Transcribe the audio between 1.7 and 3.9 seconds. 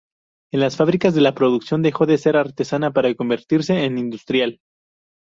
dejó de ser artesana para convertirse